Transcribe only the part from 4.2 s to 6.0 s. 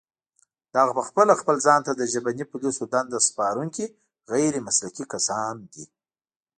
غير مسلکي کسان دي